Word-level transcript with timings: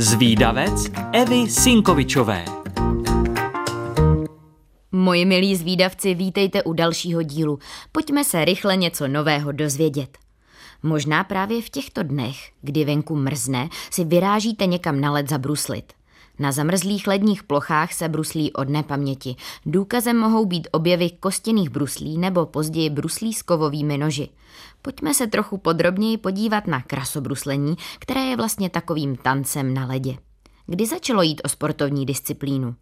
Zvídavec 0.00 0.90
Evy 1.12 1.50
Sinkovičové 1.50 2.44
Moji 4.92 5.24
milí 5.24 5.56
zvídavci, 5.56 6.14
vítejte 6.14 6.62
u 6.62 6.72
dalšího 6.72 7.22
dílu. 7.22 7.58
Pojďme 7.92 8.24
se 8.24 8.44
rychle 8.44 8.76
něco 8.76 9.08
nového 9.08 9.52
dozvědět. 9.52 10.18
Možná 10.82 11.24
právě 11.24 11.62
v 11.62 11.70
těchto 11.70 12.02
dnech, 12.02 12.36
kdy 12.62 12.84
venku 12.84 13.16
mrzne, 13.16 13.68
si 13.90 14.04
vyrážíte 14.04 14.66
někam 14.66 15.00
na 15.00 15.12
led 15.12 15.28
zabruslit. 15.28 15.92
Na 16.38 16.52
zamrzlých 16.52 17.06
ledních 17.06 17.42
plochách 17.42 17.92
se 17.92 18.08
bruslí 18.08 18.52
od 18.52 18.68
nepaměti. 18.68 19.36
Důkazem 19.66 20.18
mohou 20.18 20.46
být 20.46 20.68
objevy 20.72 21.10
kostěných 21.10 21.70
bruslí 21.70 22.18
nebo 22.18 22.46
později 22.46 22.90
bruslí 22.90 23.32
s 23.32 23.42
kovovými 23.42 23.98
noži. 23.98 24.28
Pojďme 24.82 25.14
se 25.14 25.26
trochu 25.26 25.58
podrobněji 25.58 26.18
podívat 26.18 26.66
na 26.66 26.82
krasobruslení, 26.82 27.76
které 27.98 28.20
je 28.20 28.36
vlastně 28.36 28.70
takovým 28.70 29.16
tancem 29.16 29.74
na 29.74 29.86
ledě. 29.86 30.16
Kdy 30.66 30.86
začalo 30.86 31.22
jít 31.22 31.40
o 31.44 31.48
sportovní 31.48 32.06
disciplínu? 32.06 32.74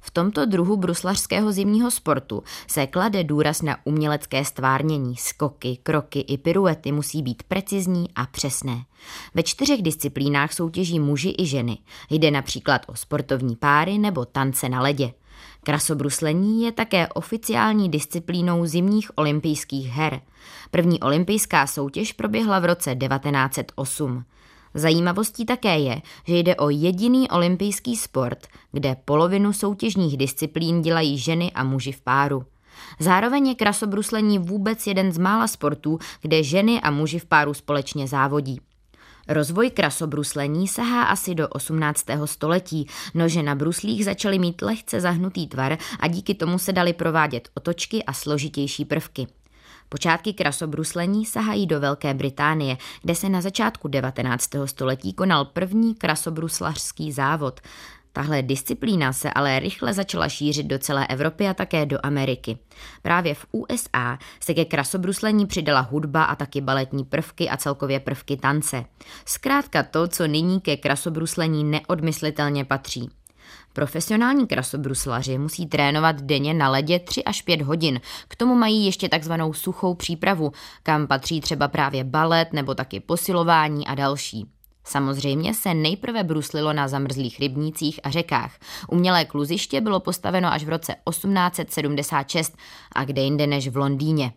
V 0.00 0.10
tomto 0.10 0.46
druhu 0.46 0.76
bruslařského 0.76 1.52
zimního 1.52 1.90
sportu 1.90 2.42
se 2.66 2.86
klade 2.86 3.24
důraz 3.24 3.62
na 3.62 3.76
umělecké 3.84 4.44
stvárnění, 4.44 5.16
skoky, 5.16 5.78
kroky 5.82 6.20
i 6.20 6.38
piruety 6.38 6.92
musí 6.92 7.22
být 7.22 7.42
precizní 7.42 8.08
a 8.16 8.26
přesné. 8.26 8.84
Ve 9.34 9.42
čtyřech 9.42 9.82
disciplínách 9.82 10.52
soutěží 10.52 11.00
muži 11.00 11.34
i 11.38 11.46
ženy. 11.46 11.78
Jde 12.10 12.30
například 12.30 12.82
o 12.86 12.96
sportovní 12.96 13.56
páry 13.56 13.98
nebo 13.98 14.24
tance 14.24 14.68
na 14.68 14.82
ledě. 14.82 15.12
Krasobruslení 15.62 16.64
je 16.64 16.72
také 16.72 17.08
oficiální 17.08 17.88
disciplínou 17.88 18.66
zimních 18.66 19.18
olympijských 19.18 19.88
her. 19.88 20.20
První 20.70 21.00
olympijská 21.00 21.66
soutěž 21.66 22.12
proběhla 22.12 22.58
v 22.58 22.64
roce 22.64 22.96
1908. 22.96 24.24
Zajímavostí 24.74 25.44
také 25.44 25.78
je, 25.78 26.02
že 26.26 26.38
jde 26.38 26.56
o 26.56 26.70
jediný 26.70 27.30
olympijský 27.30 27.96
sport, 27.96 28.46
kde 28.72 28.96
polovinu 29.04 29.52
soutěžních 29.52 30.16
disciplín 30.16 30.82
dělají 30.82 31.18
ženy 31.18 31.52
a 31.52 31.64
muži 31.64 31.92
v 31.92 32.00
páru. 32.00 32.44
Zároveň 32.98 33.48
je 33.48 33.54
krasobruslení 33.54 34.38
vůbec 34.38 34.86
jeden 34.86 35.12
z 35.12 35.18
mála 35.18 35.46
sportů, 35.46 35.98
kde 36.22 36.42
ženy 36.42 36.80
a 36.80 36.90
muži 36.90 37.18
v 37.18 37.24
páru 37.24 37.54
společně 37.54 38.08
závodí. 38.08 38.60
Rozvoj 39.28 39.70
krasobruslení 39.70 40.68
sahá 40.68 41.02
asi 41.02 41.34
do 41.34 41.48
18. 41.48 42.04
století. 42.24 42.86
Nože 43.14 43.42
na 43.42 43.54
bruslích 43.54 44.04
začaly 44.04 44.38
mít 44.38 44.62
lehce 44.62 45.00
zahnutý 45.00 45.46
tvar 45.46 45.78
a 46.00 46.08
díky 46.08 46.34
tomu 46.34 46.58
se 46.58 46.72
daly 46.72 46.92
provádět 46.92 47.48
otočky 47.54 48.04
a 48.04 48.12
složitější 48.12 48.84
prvky. 48.84 49.26
Počátky 49.88 50.32
krasobruslení 50.32 51.26
sahají 51.26 51.66
do 51.66 51.80
Velké 51.80 52.14
Británie, 52.14 52.76
kde 53.02 53.14
se 53.14 53.28
na 53.28 53.40
začátku 53.40 53.88
19. 53.88 54.50
století 54.64 55.12
konal 55.12 55.44
první 55.44 55.94
krasobruslařský 55.94 57.12
závod. 57.12 57.60
Tahle 58.16 58.42
disciplína 58.42 59.12
se 59.12 59.32
ale 59.32 59.58
rychle 59.60 59.94
začala 59.94 60.28
šířit 60.28 60.66
do 60.66 60.78
celé 60.78 61.06
Evropy 61.06 61.48
a 61.48 61.54
také 61.54 61.86
do 61.86 61.98
Ameriky. 62.02 62.58
Právě 63.02 63.34
v 63.34 63.46
USA 63.52 64.18
se 64.40 64.54
ke 64.54 64.64
krasobruslení 64.64 65.46
přidala 65.46 65.80
hudba 65.80 66.24
a 66.24 66.34
taky 66.34 66.60
baletní 66.60 67.04
prvky 67.04 67.48
a 67.48 67.56
celkově 67.56 68.00
prvky 68.00 68.36
tance. 68.36 68.84
Zkrátka 69.24 69.82
to, 69.82 70.08
co 70.08 70.26
nyní 70.26 70.60
ke 70.60 70.76
krasobruslení 70.76 71.64
neodmyslitelně 71.64 72.64
patří. 72.64 73.10
Profesionální 73.72 74.46
krasobruslaři 74.46 75.38
musí 75.38 75.66
trénovat 75.66 76.20
denně 76.20 76.54
na 76.54 76.68
ledě 76.68 76.98
3 76.98 77.24
až 77.24 77.42
5 77.42 77.62
hodin. 77.62 78.00
K 78.28 78.36
tomu 78.36 78.54
mají 78.54 78.86
ještě 78.86 79.08
takzvanou 79.08 79.52
suchou 79.52 79.94
přípravu, 79.94 80.52
kam 80.82 81.06
patří 81.06 81.40
třeba 81.40 81.68
právě 81.68 82.04
balet 82.04 82.52
nebo 82.52 82.74
taky 82.74 83.00
posilování 83.00 83.86
a 83.86 83.94
další. 83.94 84.46
Samozřejmě 84.84 85.54
se 85.54 85.74
nejprve 85.74 86.24
bruslilo 86.24 86.72
na 86.72 86.88
zamrzlých 86.88 87.40
rybnících 87.40 88.00
a 88.04 88.10
řekách. 88.10 88.58
Umělé 88.88 89.24
kluziště 89.24 89.80
bylo 89.80 90.00
postaveno 90.00 90.52
až 90.52 90.64
v 90.64 90.68
roce 90.68 90.94
1876 91.10 92.56
a 92.92 93.04
kde 93.04 93.22
jinde 93.22 93.46
než 93.46 93.68
v 93.68 93.76
Londýně. 93.76 94.32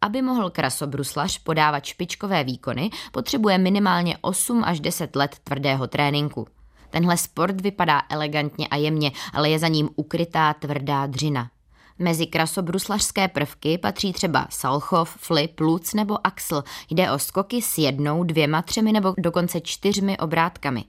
Aby 0.00 0.22
mohl 0.22 0.50
krasobruslař 0.50 1.38
podávat 1.38 1.84
špičkové 1.84 2.44
výkony, 2.44 2.90
potřebuje 3.12 3.58
minimálně 3.58 4.18
8 4.20 4.64
až 4.64 4.80
10 4.80 5.16
let 5.16 5.36
tvrdého 5.44 5.86
tréninku. 5.86 6.46
Tenhle 6.96 7.16
sport 7.16 7.60
vypadá 7.60 8.02
elegantně 8.08 8.68
a 8.68 8.76
jemně, 8.76 9.12
ale 9.32 9.50
je 9.50 9.58
za 9.58 9.68
ním 9.68 9.88
ukrytá 9.96 10.54
tvrdá 10.54 11.06
dřina. 11.06 11.50
Mezi 11.98 12.26
krasobruslařské 12.26 13.28
prvky 13.28 13.78
patří 13.78 14.12
třeba 14.12 14.46
salchov, 14.50 15.16
flip, 15.18 15.60
luc 15.60 15.94
nebo 15.94 16.26
axl. 16.26 16.64
Jde 16.90 17.10
o 17.10 17.18
skoky 17.18 17.62
s 17.62 17.78
jednou, 17.78 18.24
dvěma, 18.24 18.62
třemi 18.62 18.92
nebo 18.92 19.14
dokonce 19.18 19.60
čtyřmi 19.60 20.18
obrátkami. 20.18 20.84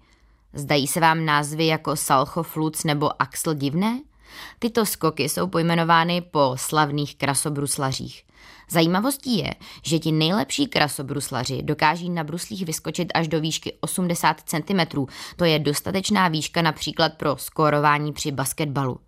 Zdají 0.53 0.88
se 0.88 1.00
vám 1.00 1.25
názvy 1.25 1.67
jako 1.67 1.96
salchov, 1.96 2.56
luc 2.56 2.84
nebo 2.84 3.22
axl 3.22 3.53
divné? 3.53 4.01
Tyto 4.59 4.86
skoky 4.86 5.30
jsou 5.30 5.48
pojmenovány 5.48 6.22
po 6.22 6.53
slavných 6.56 7.16
krasobruslařích. 7.16 8.24
Zajímavostí 8.70 9.38
je, 9.38 9.53
že 9.84 10.00
ti 10.00 10.12
nejlepší 10.12 10.68
krasobruslaři 10.68 11.64
dokáží 11.64 12.09
na 12.09 12.24
bruslích 12.24 12.66
vyskočit 12.66 13.12
až 13.14 13.28
do 13.28 13.40
výšky 13.40 13.74
80 13.80 14.42
cm. 14.46 15.06
To 15.36 15.46
je 15.46 15.59
dostatečná 15.59 16.28
výška 16.28 16.62
například 16.62 17.14
pro 17.14 17.38
skórování 17.38 18.14
při 18.14 18.31
basketbalu. 18.31 19.00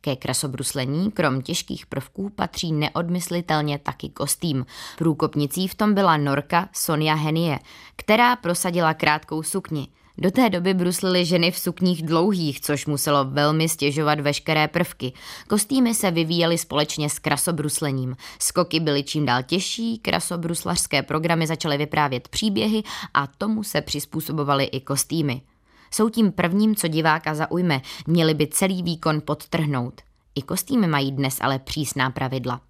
Ke 0.00 0.16
krasobruslení, 0.16 1.10
krom 1.12 1.42
těžkých 1.42 1.86
prvků, 1.86 2.30
patří 2.30 2.72
neodmyslitelně 2.72 3.78
taky 3.78 4.08
kostým. 4.08 4.66
Průkopnicí 4.98 5.68
v 5.68 5.74
tom 5.74 5.94
byla 5.94 6.16
norka 6.16 6.68
Sonia 6.72 7.14
Henie, 7.14 7.58
která 7.96 8.36
prosadila 8.36 8.94
krátkou 8.94 9.42
sukni– 9.42 9.88
do 10.18 10.30
té 10.30 10.50
doby 10.50 10.74
bruslily 10.74 11.24
ženy 11.24 11.50
v 11.50 11.58
sukních 11.58 12.02
dlouhých, 12.02 12.60
což 12.60 12.86
muselo 12.86 13.24
velmi 13.24 13.68
stěžovat 13.68 14.20
veškeré 14.20 14.68
prvky. 14.68 15.12
Kostýmy 15.48 15.94
se 15.94 16.10
vyvíjely 16.10 16.58
společně 16.58 17.10
s 17.10 17.18
krasobruslením. 17.18 18.16
Skoky 18.38 18.80
byly 18.80 19.02
čím 19.02 19.26
dál 19.26 19.42
těžší, 19.42 19.98
krasobruslařské 19.98 21.02
programy 21.02 21.46
začaly 21.46 21.76
vyprávět 21.76 22.28
příběhy 22.28 22.82
a 23.14 23.26
tomu 23.26 23.62
se 23.62 23.80
přizpůsobovaly 23.80 24.64
i 24.64 24.80
kostýmy. 24.80 25.42
Jsou 25.90 26.08
tím 26.08 26.32
prvním, 26.32 26.76
co 26.76 26.88
diváka 26.88 27.34
zaujme, 27.34 27.80
měli 28.06 28.34
by 28.34 28.46
celý 28.46 28.82
výkon 28.82 29.20
podtrhnout. 29.24 30.00
I 30.34 30.42
kostýmy 30.42 30.86
mají 30.86 31.12
dnes 31.12 31.38
ale 31.40 31.58
přísná 31.58 32.10
pravidla. 32.10 32.60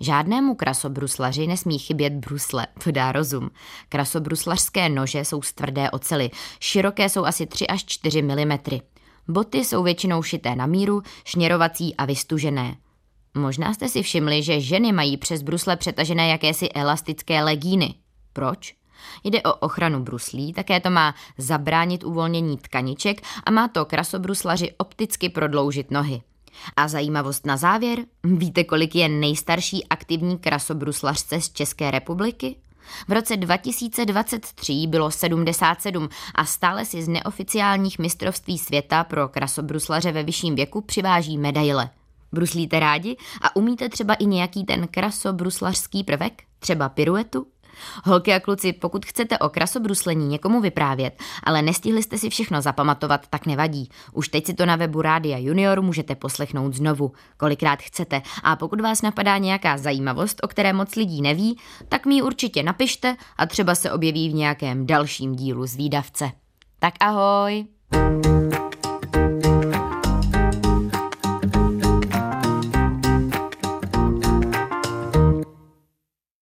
Žádnému 0.00 0.54
krasobruslaři 0.54 1.46
nesmí 1.46 1.78
chybět 1.78 2.12
brusle, 2.12 2.66
to 2.84 2.90
dá 2.90 3.12
rozum. 3.12 3.50
Krasobruslařské 3.88 4.88
nože 4.88 5.24
jsou 5.24 5.42
z 5.42 5.52
tvrdé 5.52 5.90
ocely, 5.90 6.30
široké 6.60 7.08
jsou 7.08 7.24
asi 7.24 7.46
3 7.46 7.66
až 7.66 7.84
4 7.84 8.22
mm. 8.22 8.58
Boty 9.28 9.64
jsou 9.64 9.82
většinou 9.82 10.22
šité 10.22 10.56
na 10.56 10.66
míru, 10.66 11.02
šněrovací 11.24 11.96
a 11.96 12.04
vystužené. 12.04 12.76
Možná 13.34 13.74
jste 13.74 13.88
si 13.88 14.02
všimli, 14.02 14.42
že 14.42 14.60
ženy 14.60 14.92
mají 14.92 15.16
přes 15.16 15.42
brusle 15.42 15.76
přetažené 15.76 16.28
jakési 16.28 16.68
elastické 16.68 17.42
legíny. 17.42 17.94
Proč? 18.32 18.74
Jde 19.24 19.42
o 19.42 19.54
ochranu 19.54 20.00
bruslí, 20.00 20.52
také 20.52 20.80
to 20.80 20.90
má 20.90 21.14
zabránit 21.38 22.04
uvolnění 22.04 22.56
tkaniček 22.56 23.22
a 23.44 23.50
má 23.50 23.68
to 23.68 23.84
krasobruslaři 23.84 24.74
opticky 24.78 25.28
prodloužit 25.28 25.90
nohy. 25.90 26.22
A 26.76 26.88
zajímavost 26.88 27.46
na 27.46 27.56
závěr, 27.56 27.98
víte, 28.24 28.64
kolik 28.64 28.94
je 28.94 29.08
nejstarší 29.08 29.88
aktivní 29.88 30.38
krasobruslařce 30.38 31.40
z 31.40 31.52
České 31.52 31.90
republiky? 31.90 32.56
V 33.08 33.12
roce 33.12 33.36
2023 33.36 34.86
bylo 34.88 35.10
77 35.10 36.08
a 36.34 36.44
stále 36.44 36.84
si 36.84 37.02
z 37.02 37.08
neoficiálních 37.08 37.98
mistrovství 37.98 38.58
světa 38.58 39.04
pro 39.04 39.28
krasobruslaře 39.28 40.12
ve 40.12 40.22
vyšším 40.22 40.54
věku 40.54 40.80
přiváží 40.80 41.38
medaile. 41.38 41.90
Bruslíte 42.32 42.80
rádi 42.80 43.16
a 43.42 43.56
umíte 43.56 43.88
třeba 43.88 44.14
i 44.14 44.26
nějaký 44.26 44.64
ten 44.64 44.88
krasobruslařský 44.88 46.04
prvek? 46.04 46.42
Třeba 46.58 46.88
piruetu? 46.88 47.46
Holky 48.04 48.32
a 48.32 48.40
kluci, 48.40 48.72
pokud 48.72 49.06
chcete 49.06 49.38
o 49.38 49.48
krasobruslení 49.48 50.28
někomu 50.28 50.60
vyprávět, 50.60 51.22
ale 51.44 51.62
nestihli 51.62 52.02
jste 52.02 52.18
si 52.18 52.30
všechno 52.30 52.62
zapamatovat, 52.62 53.26
tak 53.30 53.46
nevadí. 53.46 53.88
Už 54.12 54.28
teď 54.28 54.46
si 54.46 54.54
to 54.54 54.66
na 54.66 54.76
webu 54.76 55.02
Rádia 55.02 55.38
Junior 55.38 55.82
můžete 55.82 56.14
poslechnout 56.14 56.74
znovu, 56.74 57.12
kolikrát 57.36 57.82
chcete. 57.82 58.22
A 58.42 58.56
pokud 58.56 58.80
vás 58.80 59.02
napadá 59.02 59.38
nějaká 59.38 59.78
zajímavost, 59.78 60.40
o 60.42 60.48
které 60.48 60.72
moc 60.72 60.94
lidí 60.94 61.22
neví, 61.22 61.58
tak 61.88 62.06
mi 62.06 62.14
ji 62.14 62.22
určitě 62.22 62.62
napište 62.62 63.16
a 63.36 63.46
třeba 63.46 63.74
se 63.74 63.92
objeví 63.92 64.28
v 64.28 64.34
nějakém 64.34 64.86
dalším 64.86 65.36
dílu 65.36 65.66
z 65.66 65.76
výdavce. 65.76 66.30
Tak 66.78 66.94
ahoj! 67.00 67.66
thank 67.90 68.26
you 68.26 68.55